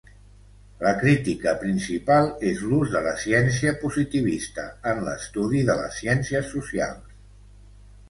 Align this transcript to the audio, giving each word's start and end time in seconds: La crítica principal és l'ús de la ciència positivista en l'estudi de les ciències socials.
La 0.85 0.93
crítica 1.01 1.53
principal 1.63 2.31
és 2.53 2.65
l'ús 2.71 2.95
de 2.95 3.03
la 3.09 3.13
ciència 3.25 3.77
positivista 3.85 4.67
en 4.95 5.05
l'estudi 5.11 5.65
de 5.73 5.81
les 5.85 6.03
ciències 6.03 6.53
socials. 6.59 7.19